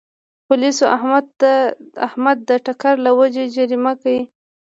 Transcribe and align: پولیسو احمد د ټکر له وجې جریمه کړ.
پولیسو 0.47 0.85
احمد 2.07 2.37
د 2.49 2.51
ټکر 2.65 2.93
له 3.05 3.11
وجې 3.19 3.45
جریمه 3.55 3.93
کړ. 4.01 4.15